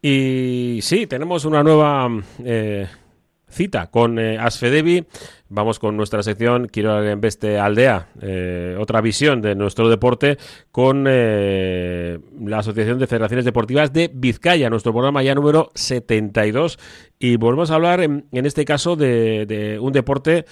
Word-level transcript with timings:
Y 0.00 0.78
sí, 0.82 1.06
tenemos 1.06 1.44
una 1.44 1.64
nueva 1.64 2.08
eh, 2.44 2.86
cita 3.48 3.90
con 3.90 4.18
eh, 4.18 4.38
Asfedevi. 4.38 5.04
Vamos 5.48 5.78
con 5.78 5.96
nuestra 5.96 6.22
sección 6.22 6.68
Quiero 6.68 7.00
Veste 7.18 7.58
Aldea, 7.58 8.08
eh, 8.20 8.76
otra 8.78 9.00
visión 9.00 9.40
de 9.40 9.54
nuestro 9.54 9.88
deporte 9.88 10.36
con 10.70 11.04
la 11.04 12.58
Asociación 12.58 12.98
de 12.98 13.06
Federaciones 13.06 13.44
Deportivas 13.44 13.92
de 13.92 14.10
Vizcaya, 14.12 14.70
nuestro 14.70 14.92
programa 14.92 15.22
ya 15.22 15.34
número 15.34 15.70
72. 15.74 16.78
Y 17.18 17.36
volvemos 17.36 17.70
a 17.70 17.76
hablar 17.76 18.00
en, 18.00 18.26
este 18.30 18.64
caso 18.64 18.94
de 18.94 19.78
un 19.80 19.92
deporte 19.92 20.44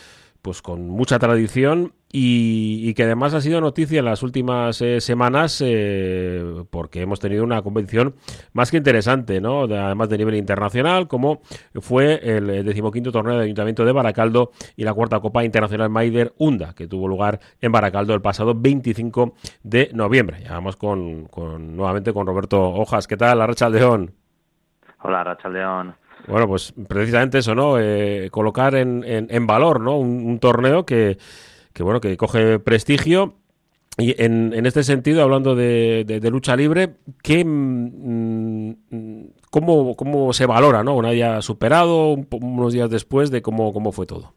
pues 0.47 0.63
con 0.63 0.89
mucha 0.89 1.19
tradición 1.19 1.93
y, 2.19 2.95
que 2.95 3.03
además 3.03 3.35
ha 3.35 3.43
sido 3.43 3.61
noticia 3.61 3.99
en 3.99 4.07
las 4.07 4.23
últimas 4.23 4.81
eh, 4.81 5.03
semanas 5.03 5.63
eh, 5.63 6.65
porque 6.71 7.03
hemos 7.03 7.21
tenido 7.21 7.45
una 7.45 7.61
competición 7.61 8.15
más 8.55 8.71
que 8.71 8.79
interesante, 8.79 9.39
¿no? 9.39 9.65
además 9.65 10.09
de 10.09 10.17
nivel 10.17 10.37
internacional, 10.37 11.09
como 11.09 11.43
fue 11.75 12.19
el 12.23 12.65
decimoquinto 12.65 13.13
torneo 13.13 13.37
de 13.37 13.45
Ayuntamiento 13.45 13.85
de 13.85 13.93
Baracaldo 13.93 14.53
y 14.77 14.85
la 14.85 14.95
cuarta 14.95 15.21
Copa 15.21 15.45
Internacional 15.45 15.91
Maider 15.91 16.33
Hunda, 16.39 16.73
que 16.73 16.89
tuvo 16.89 17.07
lugar 17.07 17.39
en 17.61 17.71
Baracaldo 17.71 18.15
el 18.15 18.23
pasado 18.23 18.55
25 18.55 19.35
de 19.63 19.91
noviembre. 19.93 20.41
Ya 20.43 20.53
vamos 20.53 20.77
con, 20.77 21.29
nuevamente 21.77 22.15
con 22.15 22.27
Roberto 22.27 22.63
Hojas. 22.63 23.07
¿Qué 23.07 23.19
tal, 23.19 23.47
Racha 23.47 23.69
León? 23.69 24.15
Hola, 25.03 25.23
Racha 25.23 25.51
León. 25.51 25.95
Bueno, 26.27 26.49
pues 26.49 26.73
precisamente 26.89 27.39
eso, 27.39 27.55
¿no? 27.55 27.79
Eh, 27.79 28.31
colocar 28.33 28.75
en, 28.75 29.05
en, 29.07 29.47
valor, 29.47 29.81
¿no? 29.81 29.99
Un, 29.99 30.39
torneo 30.41 30.87
que, 30.87 31.19
que, 31.77 31.83
bueno, 31.83 32.01
que 32.01 32.17
coge 32.17 32.59
prestigio. 32.59 33.35
Y 33.99 34.21
en, 34.23 34.53
en 34.55 34.67
este 34.67 34.83
sentido, 34.83 35.23
hablando 35.23 35.55
de, 35.55 36.05
de, 36.07 36.31
lucha 36.31 36.57
libre, 36.57 36.97
¿qué, 37.23 37.45
mm, 37.45 38.75
cómo, 39.51 39.95
¿cómo 39.97 40.33
se 40.33 40.47
valora, 40.47 40.83
¿no? 40.83 40.97
Una 40.97 41.09
haya 41.09 41.41
superado 41.43 42.17
unos 42.31 42.73
días 42.73 42.91
después 42.91 43.31
de 43.31 43.43
cómo, 43.43 43.73
cómo 43.73 43.93
fue 43.93 44.07
todo. 44.07 44.35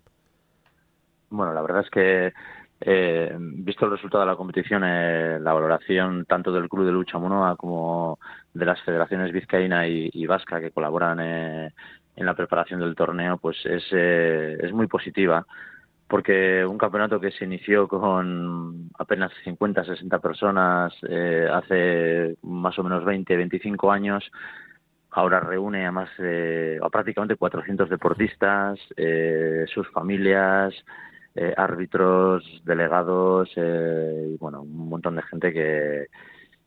Bueno, 1.29 1.53
la 1.53 1.61
verdad 1.61 1.81
es 1.81 1.89
que 1.89 2.33
eh, 2.81 3.35
visto 3.37 3.85
el 3.85 3.91
resultado 3.91 4.23
de 4.23 4.31
la 4.31 4.37
competición, 4.37 4.83
eh, 4.85 5.39
la 5.41 5.53
valoración 5.53 6.25
tanto 6.25 6.51
del 6.51 6.69
Club 6.69 6.85
de 6.85 6.91
Lucha 6.91 7.19
Monoa 7.19 7.55
como 7.55 8.19
de 8.53 8.65
las 8.65 8.81
federaciones 8.81 9.33
vizcaína 9.33 9.87
y, 9.87 10.25
vasca 10.25 10.61
que 10.61 10.71
colaboran 10.71 11.19
eh, 11.21 11.73
en 12.15 12.25
la 12.25 12.33
preparación 12.33 12.79
del 12.79 12.95
torneo, 12.95 13.37
pues 13.37 13.57
es, 13.65 13.91
es 13.91 14.71
muy 14.71 14.87
positiva 14.87 15.45
porque 16.09 16.65
un 16.65 16.77
campeonato 16.77 17.19
que 17.19 17.31
se 17.31 17.45
inició 17.45 17.87
con 17.87 18.89
apenas 18.97 19.31
50, 19.43 19.85
60 19.85 20.19
personas 20.19 20.93
hace 21.53 22.35
más 22.41 22.77
o 22.79 22.83
menos 22.83 23.05
20, 23.05 23.37
25 23.37 23.91
años, 23.91 24.29
ahora 25.11 25.39
reúne 25.39 25.85
a 25.85 25.91
más 25.91 26.09
a 26.19 26.89
prácticamente 26.89 27.35
400 27.35 27.89
deportistas, 27.89 28.79
sus 29.73 29.87
familias, 29.91 30.73
eh, 31.35 31.53
árbitros, 31.55 32.43
delegados 32.65 33.49
eh, 33.55 34.31
y 34.33 34.37
bueno, 34.37 34.63
un 34.63 34.89
montón 34.89 35.15
de 35.15 35.21
gente 35.21 35.53
que, 35.53 36.07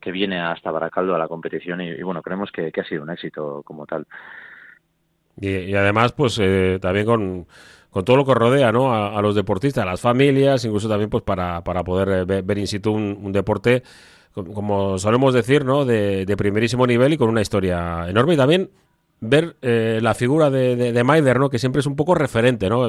que 0.00 0.12
viene 0.12 0.40
hasta 0.40 0.70
Baracaldo 0.70 1.14
a 1.14 1.18
la 1.18 1.26
competición 1.28 1.80
y, 1.80 2.00
bueno, 2.02 2.22
creemos 2.22 2.50
que, 2.52 2.72
ha 2.74 2.84
sido 2.84 3.02
un 3.02 3.10
éxito 3.10 3.62
como 3.64 3.86
tal. 3.86 4.06
Y, 5.38 5.74
además, 5.74 6.12
pues 6.12 6.38
eh, 6.40 6.78
también 6.80 7.04
con, 7.04 7.46
con 7.92 8.04
todo 8.04 8.16
lo 8.16 8.24
que 8.24 8.34
rodea 8.34 8.72
¿no? 8.72 8.94
a, 8.94 9.20
los 9.20 9.34
deportistas, 9.34 9.82
a 9.82 9.86
las 9.86 10.00
familias, 10.00 10.64
incluso 10.64 10.88
también 10.88 11.10
pues 11.10 11.22
para, 11.22 11.62
para 11.62 11.84
poder 11.84 12.24
ver, 12.24 12.58
in 12.58 12.66
situ 12.66 12.90
un, 12.90 13.32
deporte, 13.32 13.82
como 14.32 14.98
solemos 14.98 15.34
decir, 15.34 15.64
¿no? 15.64 15.84
de, 15.84 16.24
de 16.24 16.36
primerísimo 16.36 16.86
nivel 16.86 17.12
y 17.12 17.18
con 17.18 17.28
una 17.28 17.42
historia 17.42 18.08
enorme. 18.08 18.32
Y 18.32 18.36
también 18.38 18.70
ver 19.20 19.56
eh, 19.60 20.00
la 20.02 20.14
figura 20.14 20.48
de, 20.50 20.74
de, 20.74 21.04
Maider, 21.04 21.38
¿no? 21.38 21.50
que 21.50 21.58
siempre 21.58 21.80
es 21.80 21.86
un 21.86 21.94
poco 21.94 22.14
referente. 22.14 22.70
¿no? 22.70 22.88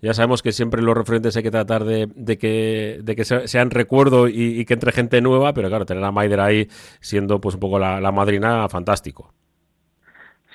ya 0.00 0.14
sabemos 0.14 0.42
que 0.42 0.52
siempre 0.52 0.80
los 0.80 0.96
referentes 0.96 1.36
hay 1.36 1.42
que 1.42 1.50
tratar 1.50 1.84
de, 1.84 2.08
de 2.14 2.38
que, 2.38 3.00
de 3.02 3.16
que 3.16 3.24
sean 3.24 3.70
recuerdo 3.70 4.28
y, 4.28 4.64
que 4.64 4.74
entre 4.74 4.92
gente 4.92 5.20
nueva, 5.20 5.52
pero 5.54 5.68
claro, 5.68 5.84
tener 5.84 6.04
a 6.04 6.12
Maider 6.12 6.40
ahí 6.40 6.68
siendo 7.00 7.40
pues 7.40 7.56
un 7.56 7.60
poco 7.60 7.78
la, 7.80 8.12
madrina, 8.12 8.68
fantástico. 8.68 9.34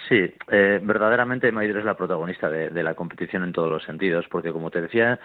Sí, 0.08 0.34
eh, 0.50 0.80
verdaderamente 0.82 1.52
Maider 1.52 1.78
es 1.78 1.86
la 1.86 1.96
protagonista 1.96 2.50
de, 2.50 2.84
la 2.84 2.96
competición 2.96 3.44
en 3.44 3.54
todos 3.54 3.70
los 3.70 3.84
sentidos, 3.84 4.26
porque 4.30 4.52
como 4.52 4.72
te 4.72 4.82
decía, 4.82 5.20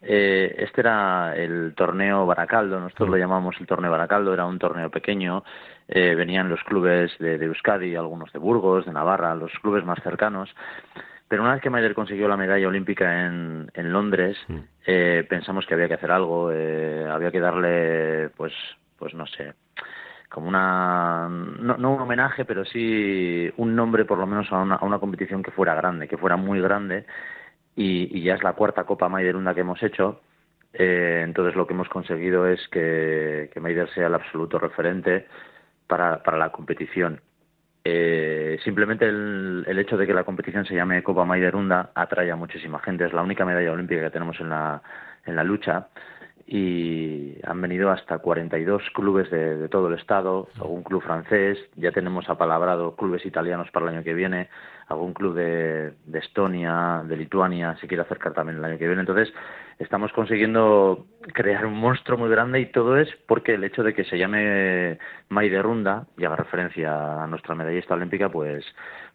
eh, 0.00 0.54
este 0.58 0.80
era 0.80 1.36
el 1.36 1.74
torneo 1.76 2.26
Baracaldo, 2.26 2.80
nosotros 2.80 3.10
lo 3.10 3.16
llamamos 3.16 3.56
el 3.60 3.66
torneo 3.66 3.90
Baracaldo, 3.90 4.32
era 4.32 4.46
un 4.46 4.58
torneo 4.58 4.90
pequeño, 4.90 5.44
eh, 5.88 6.14
venían 6.14 6.48
los 6.48 6.62
clubes 6.64 7.16
de, 7.18 7.34
Euskadi, 7.34 7.94
algunos 7.94 8.32
de 8.32 8.38
Burgos, 8.38 8.86
de 8.86 8.92
Navarra, 8.92 9.34
los 9.34 9.52
clubes 9.60 9.84
más 9.84 10.02
cercanos. 10.02 10.48
Pero 11.28 11.42
una 11.42 11.54
vez 11.54 11.62
que 11.62 11.70
Maider 11.70 11.94
consiguió 11.94 12.28
la 12.28 12.36
medalla 12.36 12.68
olímpica 12.68 13.26
en, 13.26 13.70
en 13.74 13.92
Londres, 13.92 14.36
eh, 14.86 15.24
pensamos 15.28 15.66
que 15.66 15.74
había 15.74 15.88
que 15.88 15.94
hacer 15.94 16.10
algo, 16.10 16.48
había 16.48 17.30
que 17.30 17.40
darle, 17.40 18.28
pues, 18.36 18.52
pues 18.98 19.14
no 19.14 19.26
sé, 19.26 19.54
como 20.32 20.48
una 20.48 21.28
no, 21.28 21.74
un 21.74 22.00
homenaje 22.00 22.44
pero 22.44 22.64
sí 22.64 23.52
un 23.58 23.76
nombre 23.76 24.04
por 24.04 24.18
lo 24.18 24.26
menos 24.26 24.50
a 24.50 24.58
una, 24.58 24.76
a 24.76 24.84
una 24.84 24.98
competición 24.98 25.42
que 25.42 25.50
fuera 25.50 25.74
grande 25.74 26.08
que 26.08 26.16
fuera 26.16 26.36
muy 26.36 26.60
grande 26.60 27.04
y, 27.76 28.22
ya 28.22 28.34
es 28.34 28.42
la 28.42 28.52
cuarta 28.52 28.84
Copa 28.84 29.08
Maiderunda 29.08 29.54
que 29.54 29.60
hemos 29.60 29.82
hecho. 29.82 30.20
Eh, 30.72 31.22
entonces 31.24 31.54
lo 31.54 31.66
que 31.66 31.74
hemos 31.74 31.88
conseguido 31.88 32.46
es 32.46 32.66
que, 32.68 33.50
que 33.52 33.60
Maider 33.60 33.88
sea 33.90 34.06
el 34.06 34.14
absoluto 34.14 34.58
referente 34.58 35.26
para, 35.86 36.22
para 36.22 36.38
la 36.38 36.50
competición. 36.50 37.20
Eh, 37.84 38.58
simplemente 38.62 39.06
el, 39.06 39.64
el, 39.66 39.78
hecho 39.78 39.96
de 39.96 40.06
que 40.06 40.14
la 40.14 40.24
competición 40.24 40.64
se 40.64 40.74
llame 40.74 41.02
Copa 41.02 41.24
Maiderunda 41.24 41.90
atrae 41.94 42.30
a 42.30 42.36
muchísima 42.36 42.78
gente. 42.80 43.04
Es 43.04 43.12
la 43.12 43.22
única 43.22 43.44
medalla 43.44 43.72
olímpica 43.72 44.02
que 44.02 44.10
tenemos 44.10 44.38
en 44.40 44.50
la, 44.50 44.82
en 45.26 45.36
la 45.36 45.44
lucha 45.44 45.88
y 46.46 47.36
han 47.44 47.60
venido 47.60 47.90
hasta 47.90 48.18
42 48.18 48.82
clubes 48.94 49.30
de, 49.30 49.56
de, 49.56 49.68
todo 49.68 49.88
el 49.88 49.98
estado, 49.98 50.48
algún 50.56 50.82
club 50.82 51.02
francés, 51.02 51.58
ya 51.76 51.92
tenemos 51.92 52.28
apalabrado 52.28 52.96
clubes 52.96 53.24
italianos 53.24 53.70
para 53.70 53.86
el 53.86 53.94
año 53.94 54.04
que 54.04 54.14
viene, 54.14 54.48
algún 54.88 55.14
club 55.14 55.34
de, 55.34 55.92
de 56.06 56.18
Estonia, 56.18 57.02
de 57.04 57.16
Lituania 57.16 57.76
se 57.80 57.86
quiere 57.86 58.02
acercar 58.02 58.32
también 58.32 58.58
el 58.58 58.64
año 58.64 58.78
que 58.78 58.86
viene. 58.86 59.00
Entonces, 59.00 59.32
estamos 59.82 60.12
consiguiendo 60.12 61.06
crear 61.32 61.66
un 61.66 61.74
monstruo 61.74 62.18
muy 62.18 62.30
grande 62.30 62.60
y 62.60 62.66
todo 62.66 62.96
es 62.96 63.08
porque 63.26 63.54
el 63.54 63.64
hecho 63.64 63.82
de 63.82 63.94
que 63.94 64.04
se 64.04 64.18
llame 64.18 64.98
de 65.30 65.62
Runda 65.62 66.06
y 66.16 66.24
haga 66.24 66.36
referencia 66.36 67.22
a 67.22 67.26
nuestra 67.26 67.54
medallista 67.54 67.94
olímpica, 67.94 68.28
pues 68.28 68.64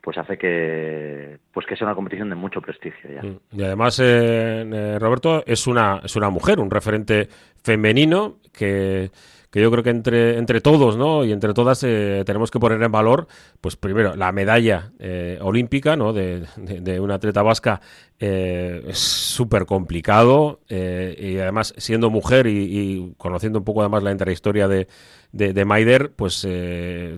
pues 0.02 0.18
hace 0.18 0.38
que 0.38 1.38
pues 1.54 1.66
que 1.66 1.76
sea 1.76 1.88
una 1.88 1.96
competición 1.96 2.30
de 2.30 2.36
mucho 2.36 2.62
prestigio 2.62 3.10
ya. 3.10 3.22
Mm. 3.22 3.40
Y 3.52 3.64
además 3.64 4.00
eh, 4.00 4.66
eh, 4.72 5.00
Roberto 5.00 5.44
es 5.46 5.68
una 5.68 6.02
es 6.04 6.16
una 6.16 6.30
mujer, 6.30 6.60
un 6.60 6.70
referente 6.70 7.28
femenino 7.64 8.38
que 8.54 9.10
que 9.52 9.62
yo 9.62 9.72
creo 9.72 9.84
que 9.84 9.90
entre, 9.90 10.38
entre 10.38 10.62
todos 10.62 10.98
¿no? 10.98 11.24
y 11.24 11.32
entre 11.32 11.54
todas 11.54 11.84
eh, 11.84 12.24
tenemos 12.26 12.52
que 12.52 12.60
poner 12.60 12.82
en 12.82 12.92
valor, 12.92 13.28
pues 13.62 13.76
primero, 13.76 14.16
la 14.16 14.32
medalla 14.32 14.92
eh, 15.00 15.40
olímpica 15.42 15.96
¿no? 15.96 16.14
de, 16.14 16.46
de, 16.58 17.00
una 17.00 17.16
atleta 17.16 17.42
vasca 17.44 17.80
eh, 18.20 18.84
es 18.88 18.98
súper 18.98 19.66
complicado 19.66 20.60
y 20.70 21.38
además 21.38 21.74
siendo 21.78 22.10
mujer 22.10 22.48
y, 22.48 23.14
conociendo 23.18 23.60
un 23.60 23.66
poco 23.66 23.82
además 23.82 24.04
la 24.04 24.12
intrahistoria 24.12 24.68
de, 24.68 24.88
de, 25.32 25.54
de 25.54 25.66
Maider, 25.66 26.12
pues 26.14 26.42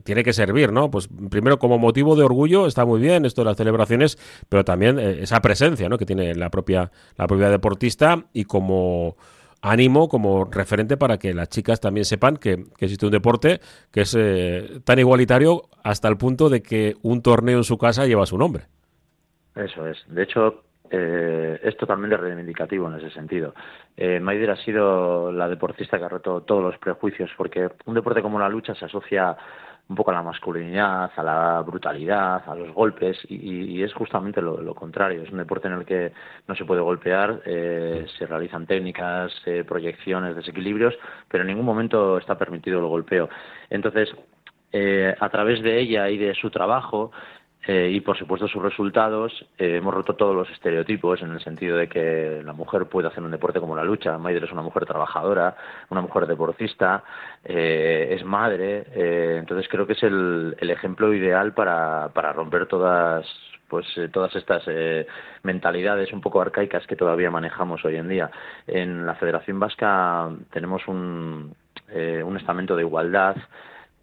tiene 0.03 0.23
que 0.23 0.33
servir, 0.33 0.71
¿no? 0.71 0.91
Pues 0.91 1.09
primero 1.29 1.57
como 1.57 1.77
motivo 1.77 2.15
de 2.15 2.23
orgullo 2.23 2.67
está 2.67 2.85
muy 2.85 2.99
bien 2.99 3.25
esto 3.25 3.41
de 3.41 3.45
las 3.45 3.57
celebraciones, 3.57 4.17
pero 4.49 4.65
también 4.65 4.99
esa 4.99 5.41
presencia 5.41 5.89
¿no? 5.89 5.97
que 5.97 6.05
tiene 6.05 6.35
la 6.35 6.49
propia, 6.49 6.91
la 7.17 7.27
propia 7.27 7.49
deportista 7.49 8.25
y 8.33 8.43
como 8.43 9.15
ánimo 9.61 10.07
como 10.07 10.45
referente 10.45 10.97
para 10.97 11.17
que 11.17 11.33
las 11.33 11.49
chicas 11.49 11.79
también 11.79 12.05
sepan 12.05 12.37
que, 12.37 12.65
existe 12.79 13.05
un 13.05 13.11
deporte 13.11 13.59
que 13.91 14.01
es 14.01 14.15
eh, 14.17 14.79
tan 14.83 14.99
igualitario 14.99 15.63
hasta 15.83 16.07
el 16.07 16.17
punto 16.17 16.49
de 16.49 16.61
que 16.61 16.95
un 17.01 17.21
torneo 17.21 17.57
en 17.57 17.63
su 17.63 17.77
casa 17.77 18.05
lleva 18.05 18.25
su 18.25 18.37
nombre. 18.37 18.63
Eso 19.55 19.87
es. 19.87 19.97
De 20.07 20.23
hecho, 20.23 20.63
eh, 20.91 21.59
es 21.63 21.77
totalmente 21.77 22.17
reivindicativo 22.17 22.87
en 22.87 22.95
ese 22.95 23.11
sentido. 23.11 23.53
Eh, 23.95 24.19
Maider 24.19 24.51
ha 24.51 24.55
sido 24.55 25.31
la 25.31 25.47
deportista 25.47 25.99
que 25.99 26.05
ha 26.05 26.09
roto 26.09 26.41
todos 26.41 26.63
los 26.63 26.77
prejuicios, 26.77 27.29
porque 27.37 27.69
un 27.85 27.95
deporte 27.95 28.21
como 28.21 28.39
la 28.39 28.49
lucha 28.49 28.73
se 28.75 28.85
asocia 28.85 29.35
un 29.89 29.95
poco 29.95 30.11
a 30.11 30.13
la 30.13 30.21
masculinidad, 30.21 31.11
a 31.15 31.23
la 31.23 31.61
brutalidad, 31.61 32.47
a 32.47 32.55
los 32.55 32.71
golpes, 32.73 33.17
y, 33.27 33.81
es 33.81 33.91
justamente 33.93 34.39
lo, 34.39 34.75
contrario. 34.75 35.23
Es 35.23 35.31
un 35.31 35.39
deporte 35.39 35.67
en 35.67 35.73
el 35.73 35.85
que 35.85 36.11
no 36.47 36.55
se 36.55 36.63
puede 36.63 36.81
golpear, 36.81 37.41
eh, 37.45 38.05
se 38.17 38.27
realizan 38.27 38.67
técnicas, 38.67 39.33
eh, 39.47 39.63
proyecciones, 39.67 40.35
desequilibrios, 40.35 40.93
pero 41.27 41.41
en 41.41 41.47
ningún 41.47 41.65
momento 41.65 42.19
está 42.19 42.37
permitido 42.37 42.79
el 42.79 42.85
golpeo. 42.85 43.29
Entonces, 43.71 44.09
eh, 44.71 45.15
a 45.19 45.29
través 45.29 45.63
de 45.63 45.79
ella 45.79 46.07
y 46.09 46.17
de 46.17 46.35
su 46.35 46.51
trabajo, 46.51 47.11
eh, 47.67 47.89
y 47.91 47.99
por 47.99 48.17
supuesto 48.17 48.47
sus 48.47 48.61
resultados. 48.61 49.33
Eh, 49.57 49.77
hemos 49.77 49.93
roto 49.93 50.15
todos 50.15 50.35
los 50.35 50.49
estereotipos 50.49 51.21
en 51.21 51.31
el 51.31 51.41
sentido 51.41 51.77
de 51.77 51.87
que 51.89 52.41
la 52.43 52.53
mujer 52.53 52.85
puede 52.85 53.09
hacer 53.09 53.23
un 53.23 53.31
deporte 53.31 53.59
como 53.59 53.75
la 53.75 53.83
lucha. 53.83 54.17
Maider 54.17 54.45
es 54.45 54.51
una 54.51 54.61
mujer 54.61 54.85
trabajadora, 54.85 55.55
una 55.89 56.01
mujer 56.01 56.25
deportista, 56.25 57.03
eh, 57.43 58.09
es 58.11 58.23
madre. 58.23 58.85
entonces 59.37 59.67
creo 59.69 59.85
que 59.85 59.93
es 59.93 60.03
el, 60.03 60.55
ejemplo 60.59 61.13
ideal 61.13 61.53
para, 61.53 62.09
para 62.13 62.33
romper 62.33 62.65
todas 62.67 63.25
pues 63.67 63.85
todas 64.11 64.35
estas 64.35 64.63
mentalidades 65.43 66.11
un 66.11 66.21
poco 66.21 66.41
arcaicas 66.41 66.87
que 66.87 66.95
todavía 66.95 67.29
manejamos 67.29 67.85
hoy 67.85 67.97
en 67.97 68.09
día. 68.09 68.31
En 68.65 69.05
la 69.05 69.13
Federación 69.13 69.59
Vasca 69.59 70.27
tenemos 70.51 70.87
un, 70.87 71.53
un 71.93 72.37
estamento 72.37 72.75
de 72.75 72.81
igualdad 72.81 73.35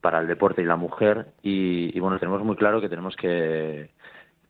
para 0.00 0.20
el 0.20 0.26
deporte 0.26 0.62
y 0.62 0.64
la 0.64 0.76
mujer. 0.76 1.26
Y, 1.42 1.98
bueno 2.00 2.18
tenemos 2.18 2.42
muy 2.42 2.56
claro 2.56 2.80
que 2.80 2.88
tenemos 2.88 3.16
que, 3.16 3.90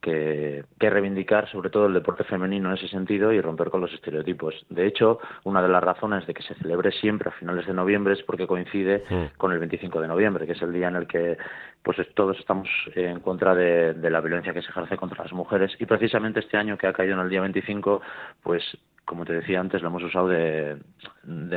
que, 0.00 0.64
reivindicar 0.78 1.50
sobre 1.50 1.70
todo 1.70 1.86
el 1.86 1.94
deporte 1.94 2.24
femenino 2.24 2.68
en 2.68 2.76
ese 2.76 2.88
sentido 2.88 3.32
y 3.32 3.40
romper 3.40 3.70
con 3.70 3.80
los 3.80 3.92
estereotipos. 3.92 4.54
De 4.68 4.86
hecho, 4.86 5.18
una 5.44 5.62
de 5.62 5.68
las 5.68 5.82
razones 5.82 6.26
de 6.26 6.34
que 6.34 6.42
se 6.42 6.54
celebre 6.54 6.92
siempre 6.92 7.30
a 7.30 7.32
finales 7.32 7.66
de 7.66 7.74
noviembre 7.74 8.14
es 8.14 8.22
porque 8.22 8.46
coincide 8.46 9.04
con 9.36 9.52
el 9.52 9.58
25 9.58 10.00
de 10.00 10.08
noviembre, 10.08 10.46
que 10.46 10.52
es 10.52 10.62
el 10.62 10.72
día 10.72 10.88
en 10.88 10.96
el 10.96 11.06
que 11.06 11.36
pues 11.82 11.96
todos 12.14 12.38
estamos 12.38 12.68
en 12.94 13.20
contra 13.20 13.54
de, 13.54 13.94
de, 13.94 14.10
la 14.10 14.20
violencia 14.20 14.52
que 14.52 14.62
se 14.62 14.70
ejerce 14.70 14.96
contra 14.96 15.22
las 15.22 15.32
mujeres. 15.32 15.72
Y 15.78 15.86
precisamente 15.86 16.40
este 16.40 16.56
año 16.56 16.76
que 16.76 16.88
ha 16.88 16.92
caído 16.92 17.14
en 17.14 17.20
el 17.20 17.28
día 17.28 17.40
25, 17.40 18.00
pues 18.42 18.64
como 19.06 19.24
te 19.24 19.34
decía 19.34 19.60
antes, 19.60 19.80
lo 19.80 19.88
hemos 19.88 20.02
usado 20.02 20.28
de, 20.28 20.78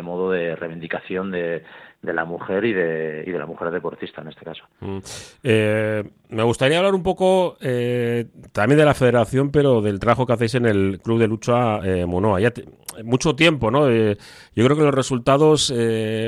modo 0.04 0.31
de 0.31 0.56
reivindicación 0.56 1.31
de, 1.31 1.63
la 2.04 2.24
mujer 2.24 2.63
y 2.63 2.74
de, 2.74 3.25
la 3.28 3.48
mujer 3.48 3.72
deportista 3.72 4.22
en 4.22 4.28
este 4.28 4.46
caso. 4.46 4.63
Mm. 4.80 5.00
Eh, 5.44 6.04
me 6.30 6.44
gustaría 6.44 6.78
hablar 6.78 6.94
un 6.94 7.01
poco 7.01 7.57
eh, 7.60 8.28
también 8.54 8.78
de 8.78 8.86
la 8.86 8.94
federación, 8.94 9.51
pero 9.51 9.81
del 9.81 10.00
trabajo 10.00 10.28
que 10.28 10.34
hacéis 10.34 10.56
en 10.56 10.68
el 10.68 11.01
Club 11.04 11.19
de 11.19 11.28
Lucha 11.28 11.80
eh, 11.80 12.06
Monoa. 12.06 12.40
Mucho 13.04 13.36
tiempo, 13.36 13.72
¿no? 13.72 13.90
yo 13.90 14.16
creo 14.66 14.75
que 14.75 14.84
los 14.84 14.94
resultados, 14.94 15.74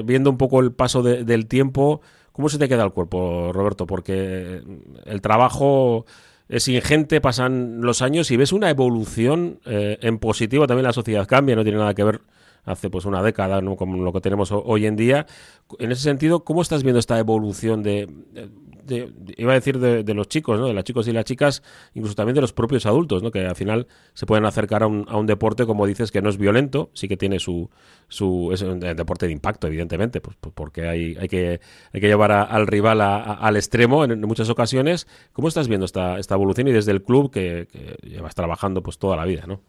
viendo 0.05 0.29
un 0.29 0.37
poco 0.37 0.61
el 0.61 0.71
paso 0.71 1.03
del 1.03 1.47
tiempo, 1.47 2.01
¿cómo 2.31 2.49
se 2.49 2.57
te 2.57 2.69
queda 2.69 2.83
el 2.83 2.91
cuerpo, 2.91 3.51
Roberto? 3.53 3.85
Porque 3.85 4.61
el 5.05 5.21
trabajo 5.21 6.05
es 6.51 6.67
ingente, 6.67 7.21
pasan 7.21 7.81
los 7.81 8.01
años 8.01 8.29
y 8.29 8.37
ves 8.37 8.51
una 8.51 8.69
evolución 8.69 9.59
en 9.65 10.19
positivo, 10.19 10.67
también 10.67 10.85
la 10.85 10.93
sociedad 10.93 11.25
cambia, 11.25 11.55
no 11.55 11.63
tiene 11.63 11.79
nada 11.79 11.93
que 11.93 12.03
ver 12.03 12.21
hace 12.65 12.89
pues 12.89 13.05
una 13.05 13.23
década, 13.23 13.61
¿no? 13.61 13.75
como 13.75 14.03
lo 14.03 14.13
que 14.13 14.21
tenemos 14.21 14.51
hoy 14.51 14.85
en 14.85 14.95
día. 14.95 15.25
En 15.79 15.91
ese 15.91 16.03
sentido, 16.03 16.43
¿cómo 16.43 16.61
estás 16.61 16.83
viendo 16.83 16.99
esta 16.99 17.17
evolución 17.17 17.83
de, 17.83 18.07
iba 19.37 19.51
a 19.51 19.55
decir 19.55 19.79
de, 19.79 20.13
los 20.13 20.27
chicos, 20.27 20.59
¿no? 20.59 20.67
de 20.67 20.73
las 20.73 20.83
chicos 20.83 21.07
y 21.07 21.11
las 21.11 21.25
chicas, 21.25 21.63
incluso 21.93 22.15
también 22.15 22.35
de 22.35 22.41
los 22.41 22.53
propios 22.53 22.85
adultos, 22.85 23.23
¿no? 23.23 23.31
que 23.31 23.45
al 23.45 23.55
final 23.55 23.87
se 24.13 24.25
pueden 24.25 24.45
acercar 24.45 24.83
a 24.83 24.87
un, 24.87 25.05
a 25.07 25.17
un 25.17 25.27
deporte, 25.27 25.65
como 25.65 25.85
dices, 25.85 26.11
que 26.11 26.21
no 26.21 26.29
es 26.29 26.37
violento, 26.37 26.89
sí 26.93 27.07
que 27.07 27.17
tiene 27.17 27.39
su, 27.39 27.69
su 28.07 28.51
es 28.53 28.61
un 28.61 28.79
deporte 28.79 29.25
de 29.25 29.31
impacto, 29.31 29.67
evidentemente, 29.67 30.21
pues, 30.21 30.37
pues 30.39 30.53
porque 30.53 30.87
hay, 30.87 31.15
hay, 31.19 31.27
que, 31.27 31.59
hay 31.93 32.01
que 32.01 32.07
llevar 32.07 32.31
al 32.31 32.67
rival 32.67 33.01
al 33.01 33.55
extremo 33.55 34.03
en, 34.03 34.21
muchas 34.21 34.49
ocasiones. 34.49 35.07
¿Cómo 35.33 35.47
estás 35.47 35.67
viendo 35.67 35.85
esta, 35.85 36.19
esta 36.19 36.35
evolución 36.35 36.67
y 36.67 36.71
desde 36.71 36.91
el 36.91 37.03
club 37.03 37.31
que, 37.31 37.67
que 37.71 37.97
llevas 38.07 38.35
trabajando 38.35 38.81
pues 38.81 38.97
toda 38.97 39.15
la 39.15 39.25
vida, 39.25 39.45
¿no? 39.47 39.61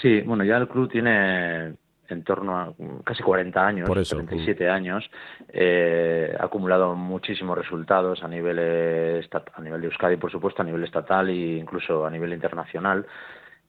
Sí, 0.00 0.20
bueno, 0.22 0.44
ya 0.44 0.56
el 0.56 0.68
club 0.68 0.90
tiene 0.90 1.74
en 2.10 2.24
torno 2.24 2.58
a 2.58 2.72
casi 3.04 3.22
40 3.22 3.66
años, 3.66 3.88
Por 3.88 4.02
37 4.02 4.68
años, 4.68 5.10
eh, 5.48 6.36
ha 6.38 6.44
acumulado 6.44 6.94
muchísimos 6.94 7.56
resultados 7.56 8.22
a 8.22 8.28
nivel, 8.28 8.58
a 8.58 9.60
nivel 9.60 9.80
de 9.80 9.86
Euskadi, 9.86 10.16
por 10.16 10.30
supuesto, 10.30 10.62
a 10.62 10.64
nivel 10.64 10.84
estatal 10.84 11.28
e 11.28 11.56
incluso 11.56 12.06
a 12.06 12.10
nivel 12.10 12.32
internacional. 12.32 13.06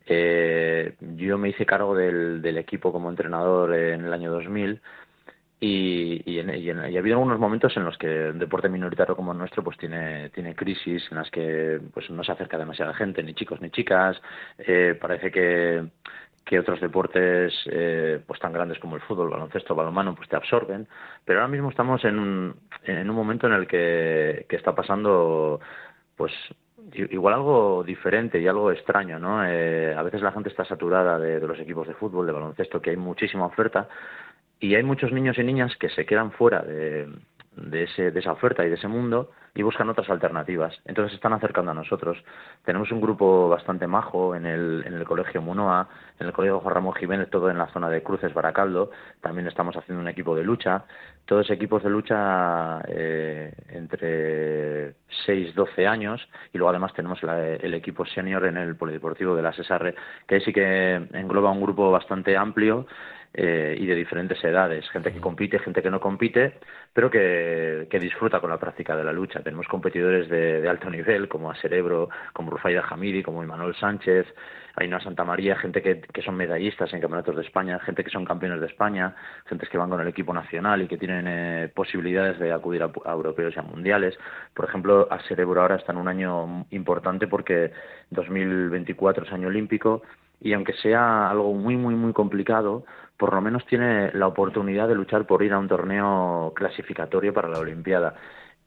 Eh, 0.06 0.96
yo 1.00 1.38
me 1.38 1.50
hice 1.50 1.66
cargo 1.66 1.96
del, 1.96 2.42
del, 2.42 2.58
equipo 2.58 2.92
como 2.92 3.10
entrenador 3.10 3.74
en 3.76 4.04
el 4.04 4.14
año 4.14 4.32
2000 4.32 4.82
y, 5.64 6.24
y, 6.26 6.40
y, 6.40 6.70
ha 6.72 7.00
habido 7.00 7.18
algunos 7.18 7.38
momentos 7.38 7.78
en 7.78 7.86
los 7.86 7.96
que 7.96 8.32
un 8.32 8.40
deporte 8.40 8.68
minoritario 8.68 9.16
como 9.16 9.32
el 9.32 9.38
nuestro 9.38 9.64
pues 9.64 9.78
tiene, 9.78 10.30
tiene 10.32 10.56
crisis 10.56 11.04
en 11.12 11.18
las 11.18 11.30
que 11.30 11.80
pues 11.94 12.10
no 12.10 12.24
se 12.24 12.32
acerca 12.32 12.58
demasiada 12.58 12.96
gente, 12.96 13.22
ni 13.22 13.36
chicos 13.36 13.62
ni 13.62 13.70
chicas. 13.70 14.20
Eh, 14.58 14.98
parece 15.00 15.32
que, 15.32 15.86
que 16.46 16.60
otros 16.60 16.82
deportes 16.82 17.54
eh, 17.66 18.22
pues 18.26 18.40
tan 18.40 18.54
grandes 18.54 18.80
como 18.80 18.96
el 18.96 19.02
fútbol, 19.02 19.30
baloncesto, 19.30 19.76
balonmano 19.76 20.16
pues 20.16 20.28
te 20.30 20.36
absorben. 20.36 20.88
Pero 21.26 21.40
ahora 21.40 21.52
mismo 21.52 21.70
estamos 21.70 22.04
en 22.06 22.20
un, 22.20 22.56
en 22.84 23.10
un 23.10 23.16
momento 23.16 23.48
en 23.48 23.54
el 23.54 23.68
que, 23.68 24.46
que 24.50 24.56
está 24.56 24.74
pasando 24.76 25.60
pues 26.16 26.34
igual 26.94 27.36
algo 27.36 27.84
diferente 27.84 28.40
y 28.40 28.48
algo 28.48 28.72
extraño, 28.72 29.20
¿no? 29.20 29.46
Eh, 29.46 29.94
a 29.96 30.04
veces 30.04 30.22
la 30.22 30.32
gente 30.32 30.50
está 30.50 30.66
saturada 30.66 31.18
de, 31.18 31.40
de, 31.40 31.48
los 31.48 31.60
equipos 31.60 31.88
de 31.88 31.94
fútbol, 31.94 32.26
de 32.26 32.34
baloncesto, 32.34 32.82
que 32.82 32.90
hay 32.90 32.98
muchísima 32.98 33.46
oferta, 33.46 33.88
y 34.60 34.76
hay 34.76 34.84
muchos 34.84 35.12
niños 35.12 35.38
y 35.38 35.44
niñas 35.44 35.76
que 35.78 35.90
se 35.90 36.06
quedan 36.06 36.32
fuera 36.32 36.62
de, 36.62 37.08
de, 37.56 37.84
ese, 37.84 38.12
de 38.12 38.20
esa 38.20 38.32
oferta 38.32 38.66
y 38.66 38.70
de 38.70 38.76
ese 38.76 38.88
mundo 38.88 39.32
y 39.54 39.64
buscan 39.64 39.90
otras 39.90 40.10
alternativas. 40.10 40.80
Entonces 40.86 41.12
se 41.12 41.16
están 41.16 41.34
acercando 41.34 41.72
a 41.72 41.74
nosotros. 41.74 42.18
Tenemos 42.64 42.92
un 42.92 43.02
grupo 43.02 43.50
bastante 43.50 43.88
majo 43.88 44.36
en 44.36 44.46
el, 44.46 44.84
en 44.86 44.94
el 44.94 45.04
Colegio 45.04 45.42
Munoa, 45.42 45.88
en 46.20 46.28
el 46.28 46.34
Colegio 46.34 46.60
Juan 46.60 46.76
Ramón 46.76 46.94
Jiménez, 46.94 47.30
todo 47.30 47.50
en 47.50 47.58
la 47.58 47.68
zona 47.68 47.90
de 47.90 48.02
Cruces, 48.02 48.34
Baracaldo. 48.34 48.92
También 49.20 49.48
estamos 49.48 49.76
haciendo 49.76 50.02
un 50.02 50.08
equipo 50.08 50.36
de 50.36 50.44
lucha. 50.44 50.86
Todos 51.26 51.50
equipos 51.50 51.84
de 51.84 51.90
lucha 51.90 52.82
eh, 52.88 53.54
entre 53.70 54.96
6, 55.26 55.54
12 55.54 55.88
años. 55.88 56.28
Y 56.54 56.58
luego 56.58 56.70
además 56.70 56.94
tenemos 56.94 57.20
el 57.24 57.74
equipo 57.74 58.06
senior 58.06 58.46
en 58.46 58.58
el 58.58 58.76
Polideportivo 58.76 59.36
de 59.36 59.42
la 59.42 59.54
Cesarre, 59.54 59.96
que 60.28 60.40
sí 60.40 60.54
que 60.54 60.96
engloba 61.14 61.52
un 61.52 61.62
grupo 61.62 61.92
bastante 61.92 62.38
amplio 62.38 62.86
eh, 63.34 63.78
y 63.80 63.86
de 63.86 63.96
diferentes 63.96 64.44
edades, 64.44 64.90
gente 64.90 65.14
que 65.14 65.22
compite, 65.22 65.58
gente 65.60 65.82
que 65.82 65.90
no 65.90 66.02
compite, 66.02 66.60
pero 66.92 67.10
que, 67.10 67.88
que 67.90 67.98
disfruta 67.98 68.42
con 68.42 68.50
la 68.50 68.60
práctica 68.60 68.94
de 68.96 69.06
la 69.06 69.14
lucha. 69.14 69.41
Tenemos 69.44 69.68
competidores 69.68 70.30
de, 70.30 70.68
alto 70.68 70.90
nivel, 70.90 71.28
como 71.28 71.52
a 71.52 71.56
Cerebro, 71.56 72.10
como 72.34 72.52
Rufaida 72.52 72.84
Hamidi, 72.90 73.24
como 73.24 73.44
Imanol 73.44 73.76
Sánchez, 73.76 74.28
Ainhoa 74.76 75.02
Santa 75.02 75.24
María, 75.24 75.56
gente 75.58 75.82
que, 75.82 76.02
que 76.02 76.22
son 76.22 76.36
medallistas 76.36 76.94
en 76.94 77.02
campeonatos 77.02 77.36
de 77.36 77.42
España, 77.42 77.80
gente 77.80 78.04
que 78.04 78.10
son 78.10 78.26
campeones 78.26 78.62
de 78.62 78.68
España, 78.68 79.16
gente 79.46 79.68
que 79.68 79.78
van 79.78 79.90
con 79.90 80.00
el 80.00 80.08
equipo 80.08 80.34
nacional 80.34 80.82
y 80.82 80.88
que 80.88 80.98
tienen 80.98 81.26
eh, 81.28 81.72
posibilidades 81.74 82.40
de 82.40 82.54
acudir 82.54 82.84
a, 82.84 82.92
a, 83.06 83.12
europeos 83.12 83.54
y 83.56 83.60
a 83.60 83.64
mundiales. 83.64 84.18
Por 84.54 84.66
ejemplo, 84.66 85.08
a 85.12 85.20
Cerebro 85.24 85.62
ahora 85.62 85.76
está 85.76 85.92
en 85.92 85.98
un 85.98 86.08
año 86.08 86.66
importante 86.72 87.28
porque 87.28 87.72
2024 88.12 89.26
es 89.26 89.32
año 89.34 89.48
olímpico 89.48 90.04
y 90.40 90.54
aunque 90.54 90.74
sea 90.74 91.30
algo 91.30 91.54
muy, 91.54 91.78
muy, 91.78 91.96
muy 91.96 92.14
complicado, 92.14 92.84
por 93.18 93.34
lo 93.34 93.42
menos 93.42 93.64
tiene 93.68 94.12
la 94.14 94.26
oportunidad 94.26 94.88
de 94.88 94.96
luchar 94.96 95.28
por 95.28 95.44
ir 95.44 95.54
a 95.54 95.60
un 95.60 95.68
torneo 95.68 96.54
clasificatorio 96.56 97.32
para 97.32 97.50
la 97.50 97.60
Olimpiada. 97.60 98.16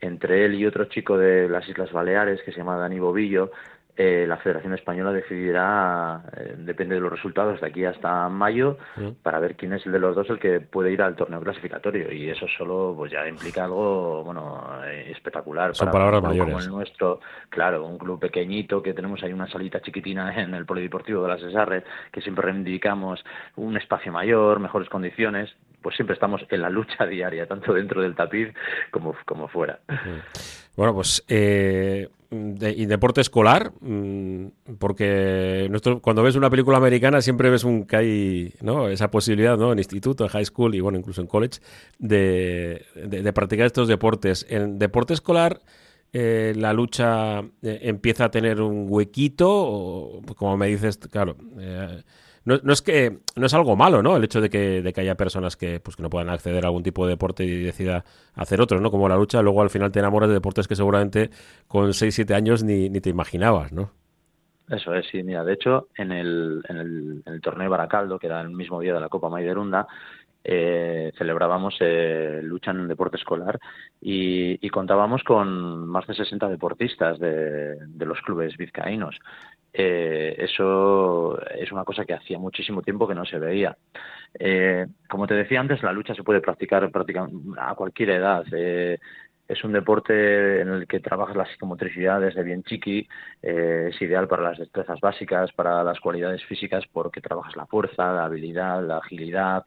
Entre 0.05 0.45
él 0.45 0.55
y 0.55 0.67
otro 0.67 0.85
chico 0.85 1.17
de 1.17 1.49
las 1.49 1.67
Islas 1.67 1.91
Baleares, 1.91 2.43
que 2.43 2.53
se 2.53 2.59
llama 2.59 2.77
Dani 2.77 2.99
Bobillo, 2.99 3.51
eh, 3.97 4.27
la 4.29 4.37
Federación 4.37 4.75
Española 4.75 5.13
decidirá, 5.13 6.25
eh, 6.37 6.56
depende 6.58 6.96
de 6.96 7.01
los 7.01 7.11
resultados, 7.11 7.58
de 7.58 7.67
aquí 7.67 7.87
hasta 7.87 8.29
mayo, 8.29 8.77
para 9.23 9.41
ver 9.41 9.56
quién 9.56 9.73
es 9.73 9.87
el 9.87 9.93
de 9.93 9.99
los 9.99 10.15
dos 10.15 10.29
el 10.29 10.39
que 10.39 10.61
puede 10.61 10.93
ir 10.93 11.01
al 11.01 11.17
torneo 11.17 11.41
clasificatorio. 11.41 12.13
Y 12.13 12.29
eso 12.29 12.46
solo 12.49 12.93
pues 12.94 13.13
ya 13.13 13.27
implica 13.27 13.65
algo 13.65 14.23
bueno 14.25 14.82
eh, 14.84 15.11
espectacular. 15.11 15.75
Son 15.75 15.91
palabras 15.91 16.23
mayores. 16.23 16.53
Como 16.53 16.63
el 16.63 16.69
nuestro, 16.69 17.20
claro, 17.49 17.87
un 17.87 17.96
club 17.96 18.20
pequeñito 18.20 18.82
que 18.82 18.93
tenemos 18.93 19.23
ahí 19.23 19.32
una 19.32 19.49
salita 19.49 19.81
chiquitina 19.81 20.34
en 20.43 20.53
el 20.55 20.67
Polideportivo 20.67 21.23
de 21.23 21.29
las 21.29 21.41
Cesarre, 21.41 21.82
que 22.13 22.20
siempre 22.20 22.44
reivindicamos 22.44 23.25
un 23.56 23.75
espacio 23.79 24.13
mayor, 24.13 24.61
mejores 24.61 24.91
condiciones 24.91 25.56
pues 25.84 25.94
siempre 25.94 26.14
estamos 26.14 26.41
en 26.48 26.62
la 26.62 26.70
lucha 26.70 27.06
diaria, 27.06 27.46
tanto 27.46 27.74
dentro 27.74 28.03
del 28.03 28.17
tapiz 28.17 28.48
como, 28.91 29.14
como 29.26 29.46
fuera. 29.46 29.79
Bueno, 30.76 30.94
pues 30.94 31.22
eh, 31.29 32.08
y 32.31 32.86
deporte 32.86 33.20
escolar, 33.20 33.70
mm, 33.81 34.46
porque 34.79 35.70
cuando 36.00 36.22
ves 36.22 36.36
una 36.36 36.50
película 36.50 36.79
americana 36.79 37.20
siempre 37.20 37.50
ves 37.50 37.62
un 37.62 37.86
que 37.86 37.96
hay 37.96 38.55
¿no? 38.62 38.88
esa 38.88 39.10
posibilidad 39.10 39.56
¿no? 39.56 39.72
en 39.72 39.79
instituto, 39.79 40.24
en 40.24 40.31
high 40.31 40.46
school 40.46 40.74
y 40.74 40.81
bueno, 40.81 40.98
incluso 40.98 41.20
en 41.20 41.26
college, 41.26 41.60
de, 41.98 42.84
de, 42.96 43.32
practicar 43.32 43.67
estos 43.67 43.86
deportes. 43.86 44.46
En 44.48 44.79
deporte 44.79 45.12
escolar, 45.14 45.60
eh, 46.12 46.55
la 46.56 46.72
lucha 46.72 47.41
eh, 47.41 47.81
empieza 47.82 48.24
a 48.24 48.31
tener 48.31 48.60
un 48.60 48.86
huequito, 48.88 49.48
o, 49.50 50.22
como 50.36 50.56
me 50.56 50.69
dices, 50.69 50.96
claro. 50.96 51.36
Eh, 51.60 52.03
no, 52.44 52.58
no, 52.63 52.72
es 52.72 52.82
que 52.82 53.19
no 53.36 53.46
es 53.46 53.55
algo 53.55 53.77
malo, 53.77 54.03
¿no? 54.03 54.17
El 54.17 54.24
hecho 54.24 54.41
de 54.41 54.51
que, 54.51 54.82
de 54.82 54.93
que 54.93 55.01
haya 55.01 55.17
personas 55.17 55.56
que, 55.56 55.81
pues, 55.81 55.96
que 55.96 56.03
no 56.03 56.10
puedan 56.10 56.29
acceder 56.29 56.65
a 56.65 56.69
algún 56.69 56.82
tipo 56.82 57.06
de 57.06 57.13
deporte 57.13 57.44
y 57.44 57.63
decida 57.63 58.05
hacer 58.34 58.60
otros, 58.60 58.81
¿no? 58.81 58.91
Como 58.91 59.08
la 59.08 59.17
lucha, 59.17 59.43
luego 59.43 59.63
al 59.63 59.70
final 59.70 59.91
te 59.91 60.01
enamoras 60.01 60.29
de 60.29 60.34
deportes 60.34 60.69
que 60.69 60.77
seguramente 60.77 61.31
con 61.67 61.94
6, 61.94 62.15
7 62.15 62.34
años 62.34 62.63
ni, 62.63 62.91
ni 62.91 63.01
te 63.01 63.10
imaginabas, 63.10 63.72
¿no? 63.72 63.91
Eso 64.69 64.94
es, 64.94 65.06
sí, 65.10 65.22
mira, 65.22 65.44
de 65.44 65.53
hecho, 65.53 65.89
en 65.96 66.10
el, 66.10 66.63
en 66.69 66.77
el, 66.79 67.22
en 67.27 67.34
el 67.34 67.41
torneo 67.43 67.65
de 67.65 67.69
Baracaldo, 67.69 68.19
que 68.19 68.29
era 68.29 68.41
el 68.41 68.51
mismo 68.51 68.81
día 68.81 68.94
de 68.94 69.01
la 69.01 69.10
Copa 69.10 69.29
Maiderunda, 69.29 69.86
eh, 70.44 71.10
celebrábamos 71.17 71.77
eh, 71.81 72.41
lucha 72.43 72.70
en 72.70 72.81
el 72.81 72.89
deporte 72.89 73.17
escolar 73.17 73.58
y, 74.01 74.69
contábamos 74.69 75.22
con 75.22 75.86
más 75.89 76.06
de 76.06 76.15
60 76.15 76.48
deportistas 76.48 77.19
de, 77.19 77.77
los 77.98 78.20
clubes 78.20 78.56
vizcaínos. 78.56 79.19
Eh, 79.72 80.34
eso 80.39 81.41
es 81.48 81.72
una 81.72 81.84
cosa 81.84 82.05
que 82.05 82.15
hacía 82.15 82.39
muchísimo 82.39 82.82
tiempo 82.82 83.08
que 83.08 83.15
no 83.15 83.24
se 83.24 83.39
veía. 83.39 83.77
como 85.08 85.27
te 85.27 85.34
decía 85.34 85.60
antes, 85.60 85.82
la 85.82 85.93
lucha 85.93 86.15
se 86.15 86.24
puede 86.24 86.41
practicar, 86.41 86.91
practicar 86.91 87.29
a 87.56 87.74
cualquier 87.74 88.10
edad 88.10 88.44
es 89.46 89.63
un 89.63 89.72
deporte 89.72 90.60
en 90.60 90.69
el 90.69 90.86
que 90.86 91.01
trabajas 91.01 91.36
la 91.36 91.46
psicomotricidad 91.46 92.20
desde 92.20 92.43
bien 92.43 92.63
chiqui, 92.63 93.06
eh, 93.43 93.91
es 93.91 94.01
ideal 94.01 94.27
para 94.27 94.43
las 94.43 94.58
destrezas 94.58 95.01
básicas, 95.01 95.53
para 95.53 95.84
las 95.84 96.01
cualidades 96.01 96.44
físicas, 96.44 96.84
porque 96.91 97.20
trabajas 97.20 97.55
la 97.56 97.67
fuerza, 97.67 98.13
la 98.13 98.24
habilidad, 98.24 98.82
la 98.86 98.98
agilidad, 98.98 99.65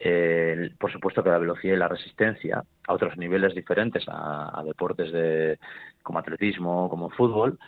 eh, 0.00 0.70
por 0.78 0.92
supuesto 0.92 1.22
que 1.22 1.30
la 1.30 1.38
velocidad 1.38 1.74
y 1.74 1.78
la 1.78 1.88
resistencia, 1.88 2.62
a 2.86 2.92
otros 2.92 3.16
niveles 3.16 3.54
diferentes 3.54 4.04
a, 4.08 4.62
deportes 4.64 5.12
de, 5.12 5.58
como 6.02 6.18
atletismo, 6.20 6.88
como 6.88 7.10
fútbol, 7.10 7.58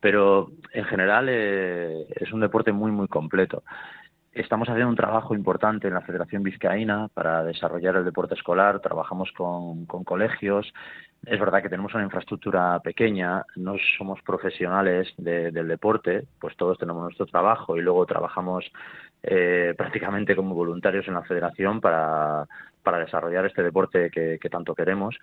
pero 0.00 0.50
en 0.72 0.84
general 0.84 1.26
eh, 1.28 2.06
es 2.16 2.32
un 2.32 2.40
deporte 2.40 2.72
muy, 2.72 2.90
muy 2.90 3.08
completo. 3.08 3.62
Estamos 4.34 4.68
haciendo 4.68 4.88
un 4.88 4.96
trabajo 4.96 5.32
importante 5.32 5.86
en 5.86 5.94
la 5.94 6.00
Federación 6.00 6.42
Vizcaína 6.42 7.06
para 7.14 7.44
desarrollar 7.44 7.94
el 7.94 8.04
deporte 8.04 8.34
escolar. 8.34 8.80
Trabajamos 8.80 9.30
con, 9.30 9.86
colegios. 9.86 10.74
Es 11.24 11.38
verdad 11.38 11.62
que 11.62 11.68
tenemos 11.68 11.94
una 11.94 12.02
infraestructura 12.02 12.80
pequeña, 12.80 13.44
no 13.54 13.76
somos 13.96 14.20
profesionales 14.22 15.14
del 15.18 15.68
deporte, 15.68 16.26
pues 16.40 16.56
todos 16.56 16.78
tenemos 16.78 17.04
nuestro 17.04 17.26
trabajo 17.26 17.76
y 17.76 17.80
luego 17.80 18.04
trabajamos 18.06 18.64
eh, 19.22 19.72
prácticamente 19.78 20.34
como 20.34 20.52
voluntarios 20.52 21.06
en 21.06 21.14
la 21.14 21.22
federación 21.22 21.80
para, 21.80 22.44
para 22.82 22.98
desarrollar 22.98 23.46
este 23.46 23.62
deporte 23.62 24.10
que, 24.10 24.40
que 24.40 24.50
tanto 24.50 24.74
queremos. 24.74 25.16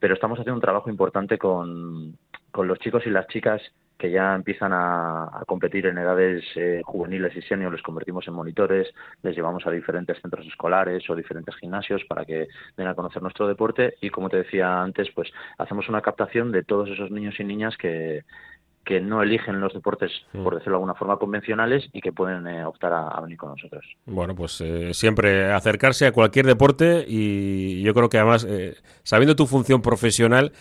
Pero 0.00 0.14
estamos 0.14 0.36
haciendo 0.36 0.56
un 0.56 0.60
trabajo 0.60 0.90
importante 0.90 1.38
con, 1.38 2.18
con 2.50 2.66
los 2.66 2.80
chicos 2.80 3.06
y 3.06 3.10
las 3.10 3.28
chicas 3.28 3.62
que 3.98 4.10
ya 4.10 4.34
empiezan 4.34 4.72
a, 4.72 5.42
competir 5.46 5.86
en 5.86 5.98
edades 5.98 6.44
eh, 6.54 6.80
juveniles 6.84 7.36
y 7.36 7.42
senior, 7.42 7.72
les 7.72 7.82
convertimos 7.82 8.26
en 8.28 8.34
monitores, 8.34 8.94
les 9.22 9.34
llevamos 9.34 9.66
a 9.66 9.70
diferentes 9.70 10.20
centros 10.22 10.46
escolares 10.46 11.08
o 11.10 11.16
diferentes 11.16 11.56
gimnasios 11.56 12.04
para 12.04 12.24
que 12.24 12.48
vengan 12.76 12.92
a 12.92 12.94
conocer 12.94 13.22
nuestro 13.22 13.48
deporte. 13.48 13.96
Y 14.00 14.10
como 14.10 14.28
te 14.28 14.38
decía 14.38 14.80
antes, 14.80 15.10
pues 15.14 15.30
hacemos 15.58 15.88
una 15.88 16.00
captación 16.00 16.52
de 16.52 16.62
todos 16.62 16.88
esos 16.90 17.10
niños 17.10 17.38
y 17.40 17.44
niñas 17.44 17.76
que, 17.76 18.22
que 18.88 19.02
no 19.02 19.22
eligen 19.22 19.60
los 19.60 19.74
deportes, 19.74 20.10
mm. 20.32 20.42
por 20.42 20.54
decirlo 20.54 20.72
de 20.72 20.76
alguna 20.76 20.94
forma, 20.94 21.18
convencionales 21.18 21.90
y 21.92 22.00
que 22.00 22.10
pueden 22.10 22.46
eh, 22.46 22.64
optar 22.64 22.90
a, 22.94 23.20
venir 23.20 23.36
con 23.36 23.50
nosotros. 23.50 23.84
Bueno, 24.06 24.34
pues 24.34 24.62
eh, 24.62 24.94
siempre 24.94 25.52
acercarse 25.52 26.06
a 26.06 26.12
cualquier 26.12 26.46
deporte 26.46 27.04
y 27.06 27.82
yo 27.82 27.92
creo 27.92 28.08
que 28.08 28.16
además, 28.16 28.46
eh, 28.48 28.76
sabiendo 29.02 29.36
tu 29.36 29.46
función 29.46 29.82
profesional, 29.82 30.52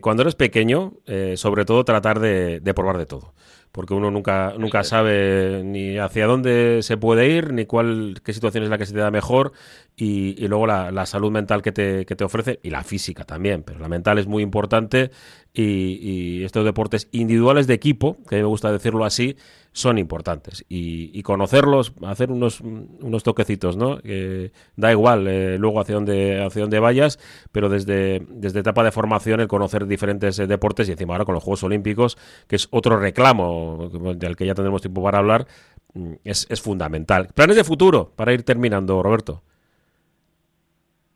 cuando 0.00 0.22
eres 0.22 0.34
pequeño, 0.34 0.94
sobre 1.36 1.64
todo 1.64 1.84
tratar 1.84 2.18
de, 2.18 2.58
de 2.58 2.74
probar 2.74 2.98
de 2.98 3.06
todo 3.06 3.32
porque 3.72 3.94
uno 3.94 4.10
nunca, 4.10 4.54
nunca 4.58 4.82
sabe 4.82 5.62
ni 5.64 5.98
hacia 5.98 6.26
dónde 6.26 6.80
se 6.82 6.96
puede 6.96 7.28
ir, 7.28 7.52
ni 7.52 7.66
cuál, 7.66 8.20
qué 8.24 8.32
situación 8.32 8.64
es 8.64 8.70
la 8.70 8.78
que 8.78 8.86
se 8.86 8.92
te 8.92 8.98
da 8.98 9.10
mejor, 9.10 9.52
y, 9.96 10.46
luego 10.48 10.66
la, 10.66 11.06
salud 11.06 11.30
mental 11.30 11.62
que 11.62 11.72
te, 11.72 12.06
que 12.06 12.16
te 12.16 12.24
ofrece, 12.24 12.58
y 12.62 12.70
la 12.70 12.82
física 12.82 13.24
también, 13.24 13.62
pero 13.62 13.78
la 13.78 13.88
mental 13.88 14.18
es 14.18 14.26
muy 14.26 14.42
importante, 14.42 15.10
y, 15.52 16.42
estos 16.44 16.64
deportes 16.64 17.08
individuales 17.12 17.66
de 17.66 17.74
equipo, 17.74 18.18
que 18.28 18.36
me 18.36 18.44
gusta 18.44 18.72
decirlo 18.72 19.04
así, 19.04 19.36
son 19.72 19.98
importantes. 19.98 20.64
Y, 20.68 21.22
conocerlos, 21.22 21.92
hacer 22.06 22.30
unos, 22.30 22.60
unos 22.60 23.22
toquecitos, 23.22 23.76
¿no? 23.76 23.98
da 24.76 24.90
igual 24.90 25.28
eh, 25.28 25.58
luego 25.58 25.80
hacia 25.80 25.94
dónde, 25.94 26.42
hacia 26.42 26.62
dónde 26.62 26.78
vayas, 26.78 27.18
pero 27.52 27.68
desde, 27.68 28.26
desde 28.28 28.60
etapa 28.60 28.82
de 28.82 28.92
formación 28.92 29.40
el 29.40 29.48
conocer 29.48 29.86
diferentes 29.86 30.38
eh, 30.38 30.46
deportes 30.46 30.88
y 30.88 30.92
encima 30.92 31.14
ahora 31.14 31.24
con 31.24 31.34
los 31.34 31.44
Juegos 31.44 31.62
Olímpicos, 31.64 32.16
que 32.48 32.56
es 32.56 32.68
otro 32.70 32.98
reclamo 32.98 33.90
del 34.16 34.36
que 34.36 34.46
ya 34.46 34.54
tendremos 34.54 34.82
tiempo 34.82 35.02
para 35.02 35.18
hablar, 35.18 35.46
mm, 35.94 36.14
es, 36.24 36.46
es 36.50 36.60
fundamental. 36.60 37.28
Planes 37.34 37.56
de 37.56 37.64
futuro 37.64 38.12
para 38.16 38.32
ir 38.32 38.42
terminando, 38.42 39.02
Roberto. 39.02 39.42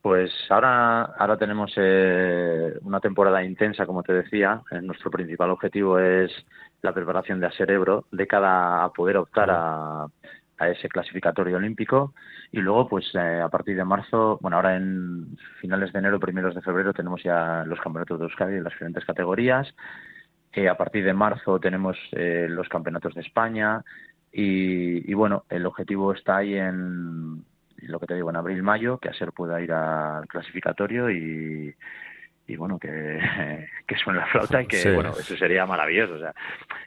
Pues 0.02 0.30
ahora, 0.50 1.02
ahora 1.02 1.38
tenemos 1.38 1.72
eh, 1.76 2.74
una 2.82 3.00
temporada 3.00 3.42
intensa, 3.42 3.86
como 3.86 4.02
te 4.02 4.12
decía. 4.12 4.60
nuestro 4.82 5.10
principal 5.10 5.50
objetivo 5.50 5.98
es 5.98 6.30
la 6.84 6.92
preparación 6.92 7.40
de 7.40 7.46
a 7.46 7.50
cerebro 7.52 8.04
de 8.12 8.26
cada 8.26 8.84
a 8.84 8.92
poder 8.92 9.16
optar 9.16 9.50
a, 9.50 10.06
ese 10.60 10.88
clasificatorio 10.88 11.56
olímpico. 11.56 12.14
Y 12.52 12.60
luego 12.60 12.88
pues 12.88 13.06
eh, 13.14 13.40
a 13.40 13.48
partir 13.48 13.76
de 13.76 13.84
marzo 13.84 14.38
bueno 14.40 14.56
ahora 14.56 14.76
en 14.76 15.36
finales 15.60 15.92
de 15.92 15.98
enero 15.98 16.20
primeros 16.20 16.54
de 16.54 16.62
febrero 16.62 16.92
tenemos 16.94 17.22
ya 17.22 17.64
los 17.66 17.80
campeonatos 17.80 18.18
de 18.18 18.24
Euskadi 18.26 18.56
en 18.56 18.64
las 18.64 18.72
diferentes 18.72 19.04
categorías. 19.04 19.74
Eh, 20.52 20.68
a 20.68 20.76
partir 20.76 21.04
de 21.04 21.12
marzo 21.12 21.58
tenemos 21.58 21.96
los 22.12 22.68
campeonatos 22.68 23.14
de 23.14 23.22
España. 23.22 23.82
Y, 24.32 25.10
y, 25.10 25.14
bueno 25.14 25.44
el 25.48 25.64
objetivo 25.66 26.12
está 26.12 26.38
ahí 26.38 26.54
en 26.54 27.44
lo 27.82 28.00
que 28.00 28.06
te 28.06 28.14
digo, 28.14 28.30
en 28.30 28.36
abril-mayo, 28.36 28.98
que 28.98 29.08
a 29.08 29.14
ser 29.14 29.32
pueda 29.32 29.60
ir 29.60 29.72
al 29.72 30.26
clasificatorio 30.26 31.10
y, 31.10 31.74
y 32.46 32.56
bueno, 32.56 32.78
que, 32.78 32.88
que 33.86 33.96
suene 33.96 34.20
la 34.20 34.26
flauta 34.26 34.62
y 34.62 34.66
que, 34.66 34.92
bueno, 34.92 35.10
eso 35.10 35.36
sería 35.36 35.66
maravilloso. 35.66 36.14
O 36.14 36.18
sea, 36.18 36.34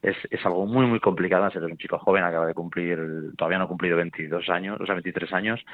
es, 0.01 0.15
es 0.29 0.45
algo 0.45 0.65
muy, 0.65 0.85
muy 0.85 0.99
complicado. 0.99 1.49
Ser 1.49 1.63
un 1.63 1.77
chico 1.77 1.97
joven, 1.97 2.23
acaba 2.23 2.45
de 2.45 2.53
cumplir, 2.53 2.99
todavía 3.35 3.57
no 3.57 3.65
ha 3.65 3.67
cumplido 3.67 3.97
22 3.97 4.49
años, 4.49 4.79
o 4.79 4.85
sea, 4.85 4.95
23 4.95 5.33
años. 5.33 5.65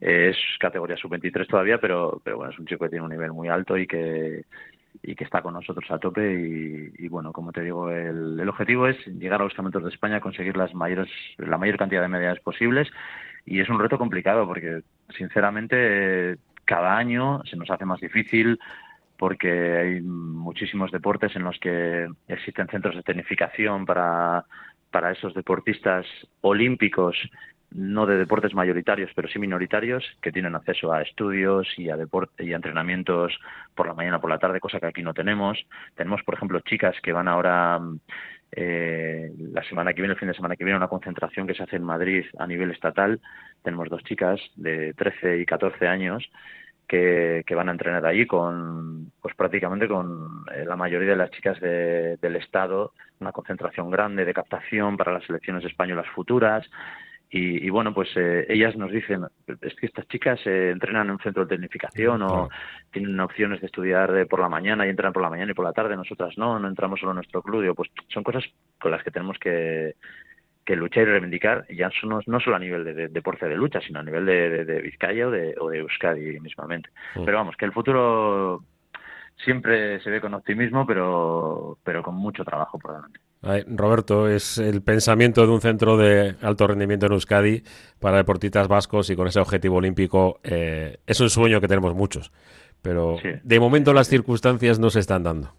es 0.00 0.36
categoría 0.58 0.96
sub-23 0.96 1.46
todavía, 1.46 1.78
pero, 1.78 2.20
pero 2.22 2.36
bueno, 2.36 2.52
es 2.52 2.58
un 2.58 2.66
chico 2.66 2.84
que 2.84 2.90
tiene 2.90 3.04
un 3.04 3.10
nivel 3.10 3.32
muy 3.32 3.48
alto 3.48 3.76
y 3.76 3.86
que 3.86 4.44
y 5.02 5.14
que 5.14 5.22
está 5.22 5.40
con 5.40 5.54
nosotros 5.54 5.88
a 5.90 5.98
tope 5.98 6.92
y, 6.98 7.08
bueno 7.08 7.32
como 7.32 7.52
te 7.52 7.62
digo 7.62 7.90
el, 7.90 8.38
el, 8.40 8.48
objetivo 8.48 8.88
es 8.88 8.96
llegar 9.06 9.40
a 9.40 9.44
los 9.44 9.54
campeonatos 9.54 9.84
de 9.84 9.90
España 9.90 10.20
conseguir 10.20 10.56
las 10.56 10.74
mayores 10.74 11.08
la 11.38 11.58
mayor 11.58 11.76
cantidad 11.76 12.02
de 12.02 12.08
medallas 12.08 12.40
posibles 12.40 12.88
y 13.46 13.60
es 13.60 13.68
un 13.68 13.78
reto 13.78 13.98
complicado 13.98 14.48
porque 14.48 14.82
sinceramente 15.16 16.38
cada 16.64 16.96
año 16.96 17.40
se 17.44 17.56
nos 17.56 17.70
hace 17.70 17.84
más 17.84 18.00
difícil 18.00 18.58
porque 19.20 19.76
hay 19.76 20.00
muchísimos 20.00 20.90
deportes 20.90 21.36
en 21.36 21.44
los 21.44 21.58
que 21.58 22.08
existen 22.26 22.68
centros 22.68 22.96
de 22.96 23.02
tecnificación 23.02 23.84
para, 23.84 24.46
para 24.90 25.12
esos 25.12 25.34
deportistas 25.34 26.06
olímpicos, 26.40 27.18
no 27.70 28.06
de 28.06 28.16
deportes 28.16 28.54
mayoritarios, 28.54 29.10
pero 29.14 29.28
sí 29.28 29.38
minoritarios, 29.38 30.02
que 30.22 30.32
tienen 30.32 30.54
acceso 30.54 30.90
a 30.90 31.02
estudios 31.02 31.68
y 31.76 31.90
a 31.90 31.98
deporte 31.98 32.46
y 32.46 32.54
a 32.54 32.56
entrenamientos 32.56 33.38
por 33.74 33.88
la 33.88 33.92
mañana, 33.92 34.22
por 34.22 34.30
la 34.30 34.38
tarde, 34.38 34.58
cosa 34.58 34.80
que 34.80 34.86
aquí 34.86 35.02
no 35.02 35.12
tenemos. 35.12 35.58
Tenemos, 35.96 36.22
por 36.22 36.36
ejemplo, 36.36 36.58
chicas 36.60 36.96
que 37.02 37.12
van 37.12 37.28
ahora 37.28 37.78
eh, 38.52 39.34
la 39.52 39.62
semana 39.64 39.92
que 39.92 40.00
viene, 40.00 40.14
el 40.14 40.18
fin 40.18 40.28
de 40.28 40.34
semana 40.34 40.56
que 40.56 40.64
viene, 40.64 40.78
una 40.78 40.88
concentración 40.88 41.46
que 41.46 41.52
se 41.52 41.64
hace 41.64 41.76
en 41.76 41.84
Madrid 41.84 42.24
a 42.38 42.46
nivel 42.46 42.70
estatal. 42.70 43.20
Tenemos 43.62 43.90
dos 43.90 44.02
chicas 44.02 44.40
de 44.56 44.94
13 44.94 45.40
y 45.40 45.44
14 45.44 45.86
años 45.86 46.26
que, 46.90 47.54
van 47.54 47.68
a 47.68 47.72
entrenar 47.72 48.04
allí 48.04 48.26
con, 48.26 49.12
pues 49.20 49.34
prácticamente 49.36 49.86
con 49.86 50.44
eh, 50.52 50.64
la 50.66 50.74
mayoría 50.74 51.10
de 51.10 51.16
las 51.16 51.30
chicas 51.30 51.60
del 51.60 52.36
Estado, 52.36 52.92
una 53.20 53.30
concentración 53.30 53.90
grande 53.90 54.24
de 54.24 54.34
captación 54.34 54.96
para 54.96 55.12
las 55.12 55.24
selecciones 55.24 55.64
españolas 55.64 56.06
futuras. 56.08 56.68
Y, 57.32 57.70
bueno, 57.70 57.94
pues 57.94 58.08
eh, 58.16 58.44
ellas 58.48 58.74
nos 58.74 58.90
dicen, 58.90 59.24
es 59.60 59.74
que 59.76 59.86
estas 59.86 60.08
chicas 60.08 60.40
se 60.40 60.70
entrenan 60.70 61.06
en 61.06 61.12
un 61.12 61.20
centro 61.20 61.44
de 61.44 61.50
tecnificación 61.50 62.22
o 62.22 62.48
tienen 62.90 63.20
opciones 63.20 63.60
de 63.60 63.66
estudiar 63.66 64.26
por 64.26 64.40
la 64.40 64.48
mañana 64.48 64.84
y 64.84 64.90
entran 64.90 65.12
por 65.12 65.22
la 65.22 65.30
mañana 65.30 65.52
y 65.52 65.54
por 65.54 65.64
la 65.64 65.72
tarde, 65.72 65.94
nosotras 65.94 66.36
no, 66.36 66.58
no 66.58 66.66
entramos 66.66 66.98
solo 66.98 67.12
en 67.12 67.16
nuestro 67.16 67.40
club. 67.40 67.72
pues 67.76 67.88
son 68.08 68.24
cosas 68.24 68.42
con 68.80 68.90
las 68.90 69.04
que 69.04 69.12
tenemos 69.12 69.38
que, 69.38 69.94
que 70.70 70.76
luchar 70.76 71.02
y 71.02 71.06
reivindicar, 71.06 71.66
ya 71.68 71.90
no, 72.04 72.20
no 72.24 72.38
solo 72.38 72.54
a 72.54 72.58
nivel 72.60 72.84
de, 72.84 73.08
deporte 73.08 73.48
de 73.48 73.56
lucha, 73.56 73.80
sino 73.80 73.98
a 73.98 74.04
nivel 74.04 74.24
de, 74.24 74.80
Vizcaya 74.80 75.26
o 75.26 75.30
de, 75.32 75.52
o 75.58 75.68
de 75.68 75.78
Euskadi 75.78 76.38
mismamente. 76.38 76.90
Pero 77.12 77.38
vamos, 77.38 77.56
que 77.56 77.64
el 77.64 77.72
futuro 77.72 78.62
siempre 79.44 80.00
se 80.00 80.10
ve 80.10 80.20
con 80.20 80.32
optimismo, 80.32 80.86
pero, 80.86 81.76
pero 81.82 82.04
con 82.04 82.14
mucho 82.14 82.44
trabajo 82.44 82.78
por 82.78 82.94
delante. 82.94 83.18
Roberto, 83.76 84.28
es 84.28 84.58
el 84.58 84.82
pensamiento 84.82 85.44
de 85.44 85.52
un 85.52 85.60
centro 85.60 85.96
de 85.96 86.36
alto 86.40 86.68
rendimiento 86.68 87.06
en 87.06 87.14
Euskadi 87.14 87.64
para 87.98 88.18
deportistas 88.18 88.68
vascos 88.68 89.10
y 89.10 89.16
con 89.16 89.26
ese 89.26 89.40
objetivo 89.40 89.78
olímpico 89.78 90.38
eh, 90.44 90.98
es 91.04 91.18
un 91.20 91.30
sueño 91.30 91.60
que 91.60 91.66
tenemos 91.66 91.96
muchos, 91.96 92.30
pero 92.80 93.16
de 93.42 93.58
momento 93.58 93.92
las 93.92 94.08
circunstancias 94.08 94.78
no 94.78 94.88
se 94.90 95.00
están 95.00 95.24
dando. 95.24 95.52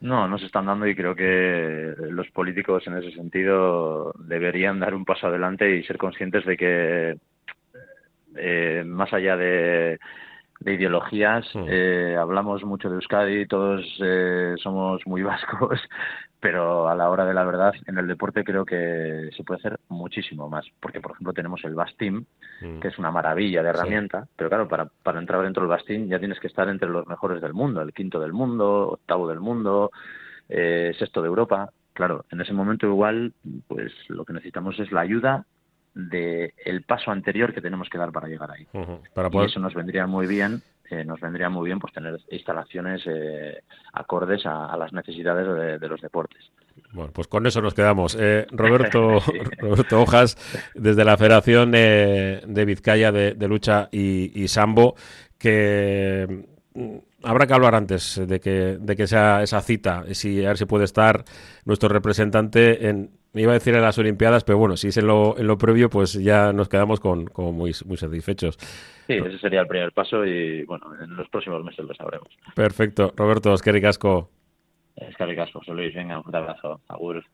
No, 0.00 0.28
no 0.28 0.38
se 0.38 0.46
están 0.46 0.66
dando 0.66 0.86
y 0.86 0.94
creo 0.94 1.14
que 1.16 1.94
los 2.10 2.30
políticos 2.30 2.86
en 2.86 2.96
ese 2.98 3.10
sentido 3.12 4.12
deberían 4.18 4.78
dar 4.78 4.94
un 4.94 5.04
paso 5.04 5.26
adelante 5.26 5.76
y 5.76 5.82
ser 5.82 5.98
conscientes 5.98 6.44
de 6.46 6.56
que 6.56 7.18
eh, 8.36 8.84
más 8.86 9.12
allá 9.12 9.36
de 9.36 9.98
de 10.60 10.74
ideologías. 10.74 11.46
Mm. 11.54 11.66
Eh, 11.68 12.16
hablamos 12.18 12.64
mucho 12.64 12.88
de 12.88 12.96
Euskadi, 12.96 13.46
todos 13.46 13.84
eh, 14.02 14.54
somos 14.62 15.06
muy 15.06 15.22
vascos, 15.24 15.80
pero 16.40 16.88
a 16.88 16.94
la 16.94 17.10
hora 17.10 17.24
de 17.24 17.34
la 17.34 17.44
verdad, 17.44 17.72
en 17.86 17.98
el 17.98 18.06
deporte 18.06 18.44
creo 18.44 18.64
que 18.64 19.30
se 19.36 19.44
puede 19.44 19.58
hacer 19.58 19.80
muchísimo 19.88 20.48
más. 20.48 20.66
Porque, 20.80 21.00
por 21.00 21.12
ejemplo, 21.12 21.32
tenemos 21.32 21.64
el 21.64 21.74
Bastim, 21.74 22.24
mm. 22.60 22.80
que 22.80 22.88
es 22.88 22.98
una 22.98 23.10
maravilla 23.10 23.62
de 23.62 23.70
herramienta, 23.70 24.26
pero 24.36 24.48
claro, 24.48 24.68
para, 24.68 24.86
para 25.02 25.18
entrar 25.18 25.42
dentro 25.42 25.62
del 25.62 25.70
Bastim 25.70 26.08
ya 26.08 26.18
tienes 26.18 26.40
que 26.40 26.48
estar 26.48 26.68
entre 26.68 26.88
los 26.88 27.06
mejores 27.06 27.40
del 27.40 27.54
mundo, 27.54 27.82
el 27.82 27.92
quinto 27.92 28.20
del 28.20 28.32
mundo, 28.32 28.90
octavo 28.92 29.28
del 29.28 29.40
mundo, 29.40 29.90
eh, 30.48 30.92
sexto 30.98 31.22
de 31.22 31.28
Europa. 31.28 31.70
Claro, 31.92 32.24
en 32.30 32.40
ese 32.40 32.52
momento 32.52 32.86
igual, 32.86 33.32
pues 33.66 33.92
lo 34.08 34.24
que 34.24 34.32
necesitamos 34.32 34.78
es 34.78 34.92
la 34.92 35.00
ayuda 35.00 35.46
de 35.98 36.54
el 36.64 36.82
paso 36.82 37.10
anterior 37.10 37.52
que 37.52 37.60
tenemos 37.60 37.88
que 37.90 37.98
dar 37.98 38.12
para 38.12 38.28
llegar 38.28 38.52
ahí. 38.52 38.66
para 39.12 39.28
Y 39.32 39.44
eso 39.44 39.58
nos 39.58 39.74
vendría 39.74 40.06
muy 40.06 40.28
bien, 40.28 40.62
eh, 40.90 41.04
nos 41.04 41.20
vendría 41.20 41.48
muy 41.50 41.66
bien 41.66 41.80
pues 41.80 41.92
tener 41.92 42.20
instalaciones 42.30 43.02
eh, 43.06 43.62
acordes 43.92 44.46
a, 44.46 44.76
las 44.76 44.92
necesidades 44.92 45.80
de, 45.80 45.88
los 45.88 46.00
deportes. 46.00 46.52
Bueno, 46.92 47.10
pues 47.12 47.26
con 47.26 47.46
eso 47.48 47.60
nos 47.60 47.74
quedamos. 47.74 48.16
Eh, 48.18 48.46
Roberto, 48.52 49.18
Roberto 49.58 50.00
Hojas, 50.00 50.36
desde 50.74 51.04
la 51.04 51.16
Federación 51.16 51.72
de 51.72 52.64
Vizcaya 52.64 53.10
de, 53.10 53.48
Lucha 53.48 53.88
y, 53.90 54.30
y 54.40 54.46
Sambo, 54.46 54.94
que 55.36 56.44
mm, 56.74 56.96
habrá 57.22 57.46
que 57.46 57.54
hablar 57.54 57.74
antes 57.74 58.20
de 58.26 58.40
que, 58.40 58.76
de 58.78 58.96
que 58.96 59.06
sea 59.06 59.42
esa 59.42 59.60
cita, 59.60 60.04
si, 60.12 60.44
a 60.44 60.48
ver 60.48 60.58
si 60.58 60.64
puede 60.66 60.84
estar 60.84 61.24
nuestro 61.64 61.88
representante 61.88 62.88
en, 62.88 63.10
me 63.32 63.42
iba 63.42 63.52
a 63.52 63.54
decir 63.54 63.74
en 63.74 63.82
las 63.82 63.98
Olimpiadas, 63.98 64.44
pero 64.44 64.58
bueno, 64.58 64.76
si 64.76 64.88
es 64.88 64.96
en 64.96 65.06
lo, 65.06 65.38
en 65.38 65.46
lo 65.46 65.58
previo, 65.58 65.90
pues 65.90 66.14
ya 66.14 66.52
nos 66.52 66.68
quedamos 66.68 67.00
con, 67.00 67.26
con 67.26 67.54
muy, 67.54 67.72
muy 67.84 67.96
satisfechos. 67.96 68.56
Sí, 69.06 69.14
ese 69.14 69.38
sería 69.38 69.60
el 69.60 69.66
primer 69.66 69.92
paso 69.92 70.24
y 70.24 70.64
bueno, 70.64 70.86
en 71.00 71.16
los 71.16 71.28
próximos 71.28 71.62
meses 71.64 71.84
lo 71.84 71.94
sabremos. 71.94 72.28
Perfecto. 72.54 73.12
Roberto, 73.16 73.54
es 73.54 73.62
que 73.62 73.72
ricasco. 73.72 74.30
Es 74.96 75.16
que 75.16 75.24
ricasco, 75.24 75.60
Luis. 75.68 75.94
Venga, 75.94 76.20
un 76.20 76.34
abrazo. 76.34 76.80
Agur. 76.88 77.24